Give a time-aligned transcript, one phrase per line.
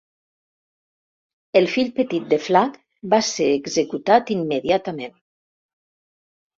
[1.61, 2.81] El fill petit de Flac
[3.15, 5.19] va ser executat immediatament.